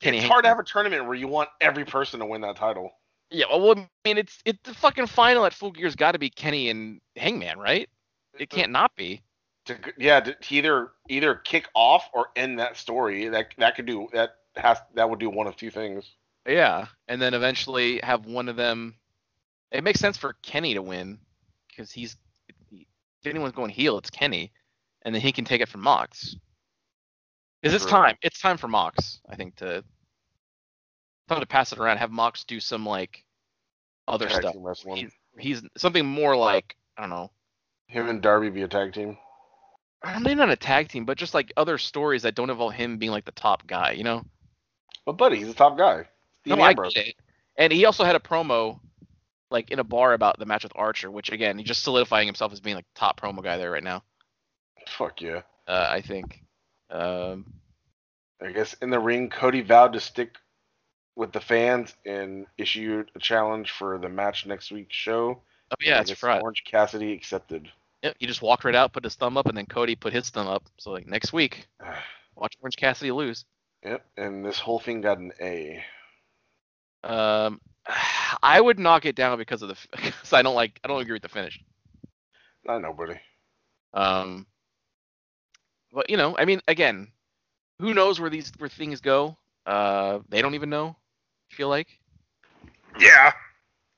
[0.00, 2.56] Kenny it's hard to have a tournament where you want every person to win that
[2.56, 2.90] title.
[3.30, 6.30] Yeah, well I mean it's it's the fucking final at Full Gear's got to be
[6.30, 7.88] Kenny and Hangman, right?
[8.38, 9.22] It can't not be.
[9.66, 13.28] To, yeah, to either either kick off or end that story.
[13.28, 16.10] That that could do that has that would do one of two things.
[16.46, 18.96] Yeah, and then eventually have one of them.
[19.70, 21.18] It makes sense for Kenny to win
[21.68, 22.16] because he's
[22.72, 24.50] if anyone's going heel, it's Kenny,
[25.02, 26.36] and then he can take it from Mox.
[27.62, 28.16] Is it's time?
[28.22, 29.84] It's time for Mox, I think, to
[31.28, 31.98] time to pass it around.
[31.98, 33.24] Have Mox do some like
[34.08, 34.56] other Tag stuff.
[34.94, 37.30] He's, he's something more like I don't know.
[37.86, 39.18] Him and Darby be a tag team.
[40.02, 42.98] uh, Maybe not a tag team, but just like other stories that don't involve him
[42.98, 44.22] being like the top guy, you know?
[45.04, 46.06] But buddy, he's a top guy.
[46.44, 47.14] Dean no, I get it.
[47.56, 48.78] And he also had a promo,
[49.50, 52.52] like in a bar about the match with Archer, which again, he's just solidifying himself
[52.52, 54.02] as being like top promo guy there right now.
[54.88, 55.42] Fuck yeah.
[55.66, 56.42] Uh, I think.
[56.90, 57.52] Um,
[58.42, 60.36] I guess in the ring, Cody vowed to stick
[61.16, 65.40] with the fans and issued a challenge for the match next week's show.
[65.70, 66.42] oh yeah, I that's right.
[66.42, 67.70] Orange Cassidy accepted.
[68.02, 70.30] Yep, he just walked right out, put his thumb up, and then Cody put his
[70.30, 70.64] thumb up.
[70.78, 71.68] So like next week,
[72.34, 73.44] watch Orange Cassidy lose.
[73.84, 75.84] yep, and this whole thing got an A.
[77.04, 77.60] Um,
[78.42, 81.14] I would knock it down because of the because I don't like I don't agree
[81.14, 81.60] with the finish.
[82.64, 83.20] Not nobody.
[83.92, 84.46] Um,
[85.92, 87.08] but you know, I mean, again,
[87.80, 89.36] who knows where these where things go?
[89.66, 90.96] Uh, they don't even know.
[91.50, 91.88] I feel like.
[92.98, 93.32] Yeah.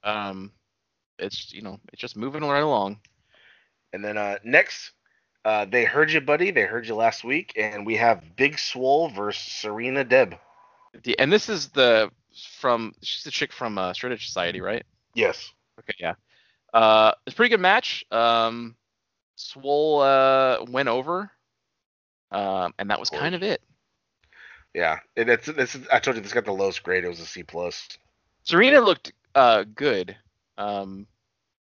[0.04, 0.52] Um,
[1.18, 3.00] it's you know it's just moving right along.
[3.92, 4.92] And then uh, next,
[5.44, 6.50] uh, they heard you, buddy.
[6.50, 10.36] They heard you last week, and we have Big Swole versus Serena Deb.
[11.04, 12.10] The, and this is the
[12.58, 14.84] from she's the chick from uh, Straight Edge Society, right?
[15.14, 15.52] Yes.
[15.80, 16.14] Okay, yeah.
[16.72, 18.04] Uh, it's a pretty good match.
[18.10, 18.76] Um,
[19.36, 21.30] Swole uh went over.
[22.32, 23.62] Um, and that was kind of it.
[24.74, 24.98] Yeah.
[25.16, 25.74] It, it's this.
[25.74, 27.04] Is, I told you this got the lowest grade.
[27.04, 27.88] It was a C plus.
[28.44, 30.16] Serena looked uh good.
[30.58, 31.06] Um,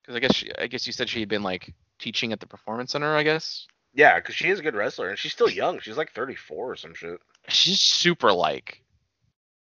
[0.02, 2.46] because I guess she, I guess you said she had been like teaching at the
[2.46, 3.14] performance center.
[3.14, 5.78] I guess Yeah, because she is a good wrestler, and she's still young.
[5.80, 7.20] She's like 34 or some shit.
[7.48, 8.82] she's super like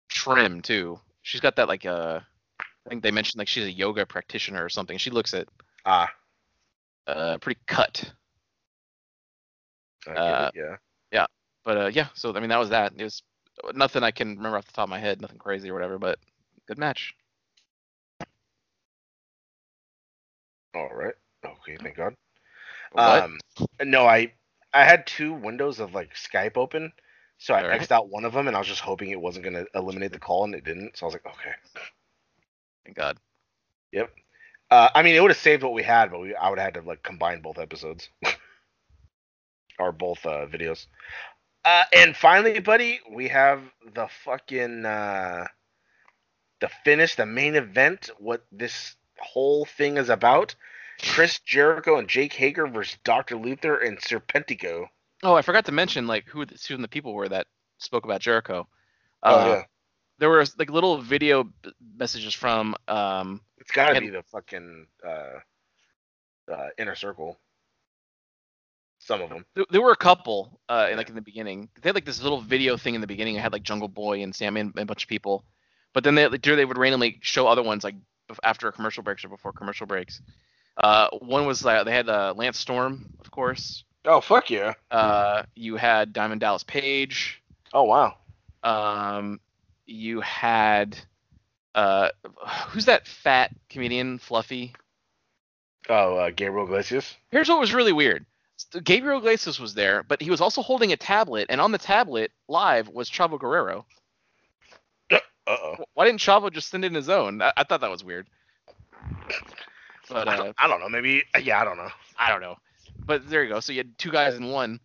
[0.09, 0.99] trim too.
[1.21, 2.19] She's got that like uh,
[2.59, 4.97] I think they mentioned like she's a yoga practitioner or something.
[4.97, 5.47] She looks at
[5.85, 6.09] Ah.
[7.07, 8.11] uh pretty cut.
[10.07, 10.75] Uh, it, yeah.
[11.67, 12.93] But uh, yeah, so I mean that was that.
[12.95, 13.21] It was
[13.73, 16.17] nothing I can remember off the top of my head, nothing crazy or whatever, but
[16.65, 17.13] good match.
[20.73, 21.13] All right.
[21.45, 21.75] Okay.
[21.83, 22.15] Thank God.
[22.93, 23.21] What?
[23.21, 23.39] Um,
[23.83, 24.31] no, I
[24.73, 26.93] I had two windows of like Skype open,
[27.37, 27.81] so I Alright.
[27.81, 30.19] X'd out one of them, and I was just hoping it wasn't gonna eliminate the
[30.19, 30.95] call, and it didn't.
[30.95, 31.51] So I was like, okay.
[32.85, 33.17] Thank God.
[33.91, 34.09] Yep.
[34.71, 36.73] Uh, I mean, it would have saved what we had, but we, I would have
[36.73, 38.07] had to like combine both episodes
[39.79, 40.85] or both uh, videos.
[41.67, 43.61] Uh, and finally, buddy, we have
[43.93, 45.45] the fucking uh,
[46.61, 48.09] the finish, the main event.
[48.19, 50.55] What this whole thing is about:
[51.01, 53.35] Chris Jericho and Jake Hager versus Dr.
[53.35, 54.85] Luther and Serpentico.
[55.23, 57.47] Oh, I forgot to mention like who the, who the people were that
[57.79, 58.65] spoke about Jericho.
[59.23, 59.63] Oh Uh, yeah,
[60.19, 64.87] There were like little video b- messages from um it's got to be the fucking
[65.05, 65.39] uh,
[66.49, 67.37] uh, inner circle.
[69.07, 69.45] Some of them.
[69.55, 71.69] There, there were a couple, uh, like in the beginning.
[71.81, 73.35] They had like this little video thing in the beginning.
[73.35, 75.45] It had like Jungle Boy and Sam and a bunch of people,
[75.93, 77.95] but then they like, they would randomly show other ones like
[78.43, 80.21] after commercial breaks or before commercial breaks.
[80.75, 83.85] Uh, one was uh, they had uh, Lance Storm, of course.
[84.03, 84.73] Oh fuck yeah!
[84.91, 87.41] Uh, you had Diamond Dallas Page.
[87.73, 88.17] Oh wow.
[88.61, 89.39] Um,
[89.85, 90.97] you had
[91.75, 92.09] uh,
[92.71, 94.73] who's that fat comedian, Fluffy?
[95.87, 97.15] Oh, uh, Gabriel Iglesias.
[97.31, 98.25] Here's what was really weird.
[98.59, 101.77] S- Gabriel Iglesias was there, but he was also holding a tablet, and on the
[101.77, 103.85] tablet live was Chavo Guerrero.
[105.11, 105.75] Uh oh.
[105.93, 107.41] Why didn't Chavo just send in his own?
[107.41, 108.27] I, I thought that was weird.
[110.09, 110.89] But I, uh, don't, I don't know.
[110.89, 111.23] Maybe.
[111.41, 111.89] Yeah, I don't know.
[112.17, 112.55] I don't know.
[113.05, 113.59] But there you go.
[113.59, 114.79] So you had two guys in one,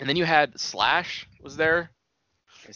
[0.00, 1.90] and then you had Slash was there.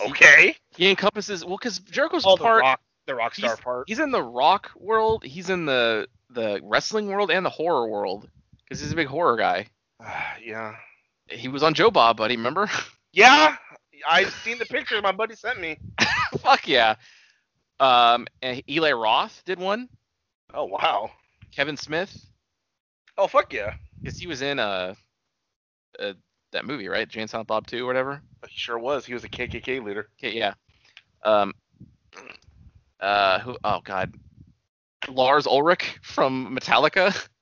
[0.01, 0.57] he- Okay.
[0.77, 2.63] He encompasses well because Jericho's Oh, the part.
[2.63, 3.85] rock, the rock star he's- part.
[3.89, 5.25] He's in the rock world.
[5.25, 8.29] He's in the the wrestling world and the horror world
[8.63, 9.67] because he's a big horror guy.
[10.45, 10.75] yeah.
[11.29, 12.37] He was on Joe Bob, buddy.
[12.37, 12.69] Remember?
[13.13, 13.57] Yeah.
[14.09, 15.77] I've seen the pictures my buddy sent me.
[16.39, 16.95] Fuck yeah.
[17.81, 19.89] Um, and Eli Roth did one.
[20.55, 21.11] Oh wow.
[21.51, 22.17] Kevin Smith,
[23.19, 23.75] Oh fuck yeah.
[24.01, 24.95] because he was in uh,
[25.99, 26.13] uh
[26.53, 27.09] that movie, right?
[27.09, 28.23] Jay and Silent Bob 2 or whatever.
[28.49, 29.05] He sure was.
[29.05, 30.09] He was a KKK leader.
[30.19, 30.55] Okay, yeah.
[31.25, 31.53] Um,
[33.01, 33.57] uh, who?
[33.65, 34.15] Oh God,
[35.09, 37.13] Lars Ulrich from Metallica.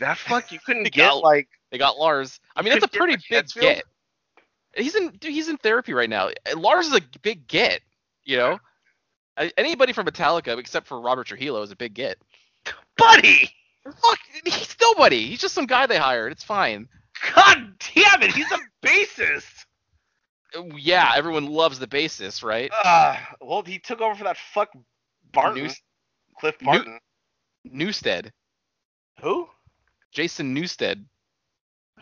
[0.00, 0.52] Oh that fuck.
[0.52, 1.48] You couldn't get got- like.
[1.70, 2.40] They got Lars.
[2.56, 3.62] I mean, that's a pretty big Redfield?
[3.76, 3.84] get.
[4.74, 6.30] He's in, dude, he's in therapy right now.
[6.56, 7.80] Lars is a big get.
[8.24, 8.58] You know,
[9.56, 12.16] anybody from Metallica except for Robert Trujillo is a big get.
[12.96, 13.50] Buddy.
[13.84, 15.26] Fuck, he's nobody.
[15.26, 16.32] He's just some guy they hired.
[16.32, 16.88] It's fine.
[17.34, 18.32] God damn it.
[18.32, 19.64] He's a bassist.
[20.56, 22.70] Uh, Yeah, everyone loves the bassist, right?
[22.84, 24.68] Uh, well, he took over for that fuck
[25.32, 25.62] Barton.
[25.64, 25.82] News-
[26.38, 26.98] Cliff New- Barton.
[27.66, 28.30] Newsted,
[29.20, 29.48] Who?
[30.12, 31.04] Jason Newsted.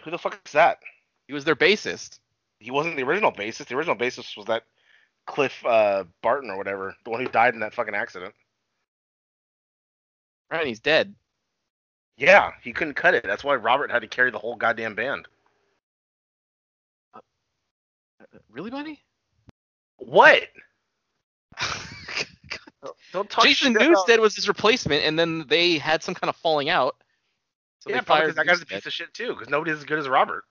[0.05, 0.79] Who the fuck is that?
[1.27, 2.19] He was their bassist.
[2.61, 3.67] He wasn't the original bassist.
[3.67, 4.63] The original bassist was that
[5.27, 8.35] Cliff uh, Barton or whatever, the one who died in that fucking accident.
[10.51, 11.15] Right, and he's dead.
[12.17, 13.25] Yeah, he couldn't cut it.
[13.25, 15.27] That's why Robert had to carry the whole goddamn band.
[18.51, 19.03] Really, buddy?
[19.99, 20.43] What?
[23.13, 26.29] Don't talk Jason shit about- Newsted was his replacement, and then they had some kind
[26.31, 26.97] of falling out.
[27.87, 29.29] So yeah, probably that guy's a piece of shit too.
[29.29, 30.45] Because nobody's as good as Robert.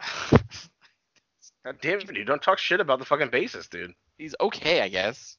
[0.30, 2.26] God damn it, dude!
[2.26, 3.92] Don't talk shit about the fucking bassist, dude.
[4.16, 5.36] he's okay, I guess.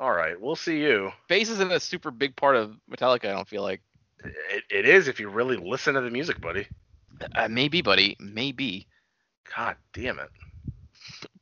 [0.00, 1.10] All right, we'll see you.
[1.28, 3.26] Bass isn't a super big part of Metallica.
[3.26, 3.82] I don't feel like.
[4.24, 6.66] It, it is if you really listen to the music, buddy.
[7.36, 8.86] Uh, maybe, buddy, maybe.
[9.54, 10.30] God damn it.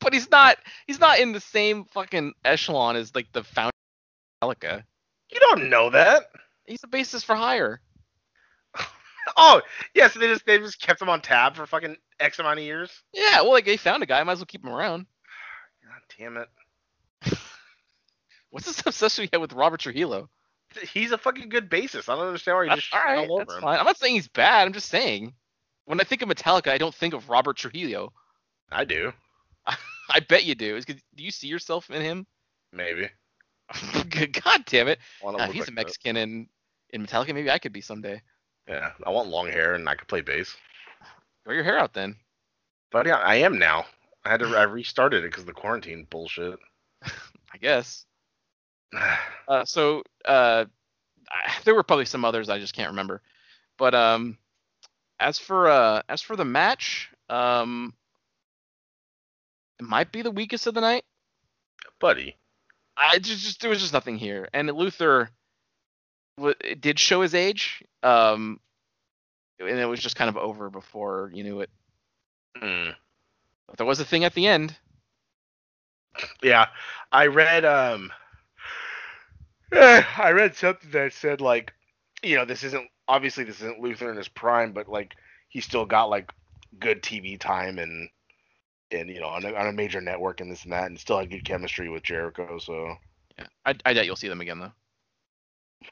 [0.00, 0.58] But he's not.
[0.86, 3.72] He's not in the same fucking echelon as like the founder.
[4.40, 4.84] of Metallica.
[5.30, 6.30] You don't know that.
[6.66, 7.80] He's a bassist for hire.
[9.36, 9.60] Oh,
[9.94, 12.64] yeah, so they just they just kept him on tab for fucking X amount of
[12.64, 12.90] years.
[13.12, 15.06] Yeah, well, like they found a guy, might as well keep him around.
[15.84, 16.48] God damn it.
[18.50, 20.30] What's this obsession you have with Robert Trujillo?
[20.92, 22.08] He's a fucking good bassist.
[22.08, 23.62] I don't understand why you just all right, all over him.
[23.62, 23.78] fine.
[23.78, 24.66] I'm not saying he's bad.
[24.66, 25.34] I'm just saying,
[25.84, 28.12] when I think of Metallica, I don't think of Robert Trujillo.
[28.70, 29.12] I do.
[29.66, 30.80] I bet you do.
[30.80, 32.26] Do you see yourself in him?
[32.72, 33.08] Maybe.
[34.44, 34.98] God damn it!
[35.20, 35.72] He's like a that.
[35.72, 36.48] Mexican in
[36.90, 37.34] in Metallica.
[37.34, 38.22] Maybe I could be someday.
[38.68, 40.56] Yeah, I want long hair and I could play bass.
[41.44, 42.16] Grow your hair out then.
[42.90, 43.86] But yeah, I am now.
[44.24, 44.56] I had to.
[44.56, 46.58] I restarted it because of the quarantine bullshit.
[47.04, 48.04] I guess.
[49.48, 50.64] Uh, so uh,
[51.30, 53.22] I, there were probably some others I just can't remember.
[53.78, 54.38] But um,
[55.20, 57.94] as for uh, as for the match, um,
[59.78, 61.04] it might be the weakest of the night.
[62.00, 62.36] Buddy.
[62.96, 65.30] I just, just there was just nothing here, and Luther
[66.36, 67.82] w- did show his age.
[68.02, 68.60] Um,
[69.58, 71.70] and it was just kind of over before you knew it.
[72.60, 72.94] Mm.
[73.66, 74.76] But there was a thing at the end.
[76.42, 76.66] Yeah,
[77.12, 78.12] I read um,
[79.72, 81.72] I read something that said like,
[82.22, 85.14] you know, this isn't obviously this isn't Luther in his prime, but like
[85.48, 86.32] he still got like
[86.78, 88.08] good TV time and
[88.90, 91.18] and you know on a, on a major network and this and that, and still
[91.18, 92.58] had good chemistry with Jericho.
[92.58, 92.94] So,
[93.38, 94.72] Yeah, I, I doubt you'll see them again though.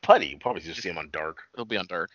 [0.03, 1.39] Putty, you probably just see him on Dark.
[1.55, 2.11] It'll be on Dark.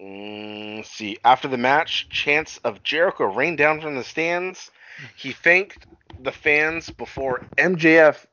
[0.00, 4.70] Mm, let's see, after the match, chants of Jericho rained down from the stands.
[5.16, 5.86] He thanked
[6.20, 8.26] the fans before MJF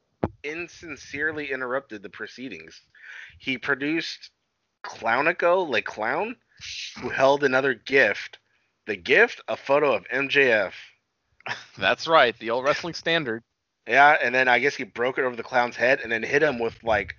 [0.44, 2.82] insincerely interrupted the proceedings.
[3.40, 4.32] He produced
[4.84, 6.36] Clownico, like Clown,
[7.02, 8.40] who held another gift.
[8.88, 10.74] The gift, a photo of MJF.
[11.78, 13.44] That's right, the old wrestling standard.
[13.90, 16.44] Yeah, and then I guess he broke it over the clown's head and then hit
[16.44, 17.16] him with like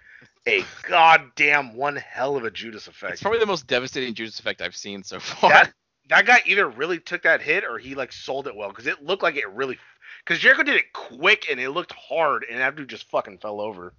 [0.47, 3.15] a goddamn one hell of a Judas effect.
[3.15, 5.51] It's probably the most devastating Judas effect I've seen so far.
[5.51, 5.73] that
[6.11, 9.03] that guy either really took that hit or he like sold it well because it
[9.03, 9.79] looked like it really
[10.25, 13.61] because Jericho did it quick and it looked hard and that dude just fucking fell
[13.61, 13.93] over.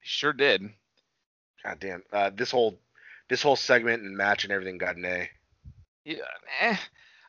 [0.00, 0.68] He sure did.
[1.64, 2.02] God damn.
[2.12, 2.78] Uh, this whole
[3.30, 5.30] this whole segment and match and everything got an A.
[6.04, 6.16] Yeah.
[6.60, 6.76] Eh.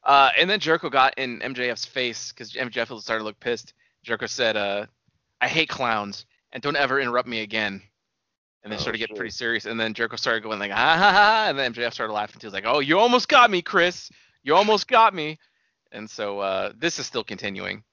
[0.03, 3.73] Uh, and then Jericho got in MJF's face because MJF started to look pissed.
[4.03, 4.85] Jericho said, uh,
[5.39, 7.81] "I hate clowns and don't ever interrupt me again."
[8.63, 9.17] And they Oh, started to get shit.
[9.17, 9.65] pretty serious.
[9.65, 12.45] And then Jericho started going like, "Ha ha ha!" And then MJF started laughing too.
[12.45, 14.09] He was like, "Oh, you almost got me, Chris.
[14.43, 15.39] You almost got me."
[15.91, 17.83] And so uh, this is still continuing.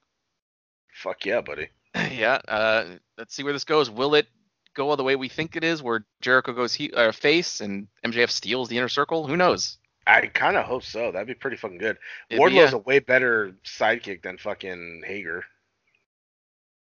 [0.93, 1.69] Fuck yeah, buddy.
[2.11, 2.39] yeah.
[2.47, 2.85] Uh,
[3.17, 3.89] let's see where this goes.
[3.89, 4.27] Will it
[4.75, 7.87] go all the way we think it is, where Jericho goes he- uh, face and
[8.05, 9.27] MJF steals the inner circle?
[9.27, 9.77] Who knows?
[10.05, 11.11] I kind of hope so.
[11.11, 11.97] That'd be pretty fucking good.
[12.29, 15.43] It'd be, Wardlow's uh, a way better sidekick than fucking Hager.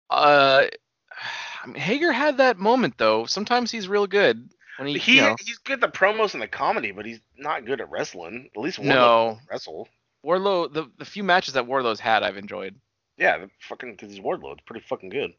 [0.10, 0.64] Uh,
[1.64, 3.26] I mean, Hager had that moment though.
[3.26, 6.42] Sometimes he's real good when he, He you know, he's good at the promos and
[6.42, 8.50] the comedy, but he's not good at wrestling.
[8.56, 9.40] At least No.
[9.50, 9.88] wrestle.
[10.26, 10.74] Wardlow.
[10.74, 12.76] The the few matches that Wardlow's had, I've enjoyed.
[13.18, 14.54] Yeah, the fucking because he's Wardlow.
[14.54, 15.34] It's pretty fucking good.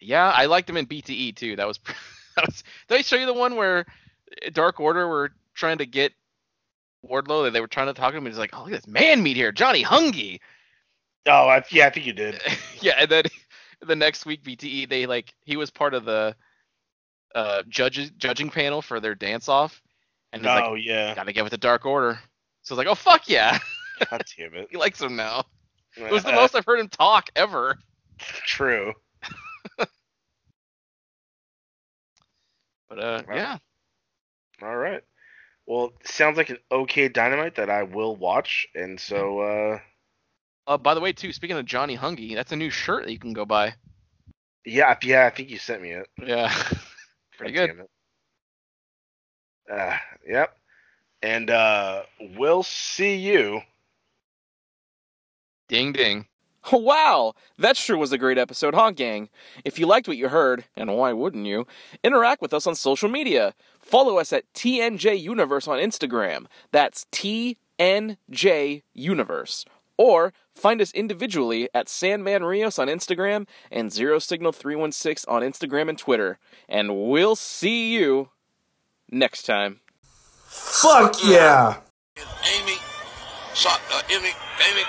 [0.00, 1.56] Yeah, I liked him in BTE too.
[1.56, 1.78] That was.
[2.36, 3.86] that was did I show you the one where
[4.52, 6.12] Dark Order were trying to get
[7.06, 7.52] Wardlow?
[7.52, 9.22] They were trying to talk to him, and he's like, "Oh, look at this man
[9.22, 10.40] meat here, Johnny Hungy."
[11.26, 12.40] Oh, I, yeah, I think you did.
[12.80, 13.24] yeah, and then
[13.80, 16.36] the next week BTE they like he was part of the
[17.34, 19.82] uh judges judging panel for their dance off,
[20.32, 21.14] and Oh like, yeah.
[21.14, 22.18] "Gotta get with the Dark Order."
[22.62, 23.58] So I was like, "Oh fuck yeah."
[24.10, 24.70] God damn it.
[24.70, 25.44] he likes him now.
[25.96, 27.78] It was the most I've heard him talk ever.
[28.46, 28.92] true.
[32.88, 33.34] But uh, Wow.
[33.34, 33.58] yeah,
[34.62, 35.02] All right.
[35.66, 39.80] Well, sounds like an okay dynamite that I will watch, and so uh
[40.66, 43.18] Uh, by the way, too, speaking of Johnny Hungy, that's a new shirt that you
[43.18, 43.74] can go buy.
[44.64, 46.06] yeah, yeah, I think you sent me it.
[46.22, 46.52] Yeah,
[47.38, 47.70] pretty good.
[49.70, 49.96] Uh,
[50.26, 50.56] yep.
[51.22, 52.02] And uh
[52.36, 53.60] we'll see you.
[55.68, 56.26] Ding ding.
[56.72, 59.28] Wow, that sure was a great episode, huh, gang?
[59.66, 61.66] If you liked what you heard, and why wouldn't you,
[62.02, 63.52] interact with us on social media.
[63.78, 66.46] Follow us at TNJ Universe on Instagram.
[66.72, 69.66] That's TNJ Universe.
[69.96, 75.88] Or find us individually at Sandman Rios on Instagram and Zero Signal 316 on Instagram
[75.88, 76.38] and Twitter.
[76.68, 78.30] And we'll see you
[79.10, 79.80] next time.
[80.46, 81.78] Fuck yeah!
[82.16, 82.76] Amy,
[83.54, 84.82] so, uh, Amy, Amy,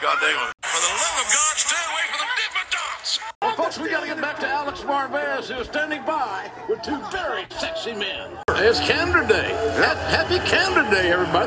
[0.00, 0.52] God damn it.
[0.62, 3.18] For the love of God, stay away from the Dippin' Dots.
[3.40, 7.44] Well, folks, we gotta get back to Alex Marvez, who's standing by with two very
[7.58, 8.30] sexy men.
[8.50, 9.50] It's Candor Day.
[10.10, 11.38] Happy Candor Day, everybody.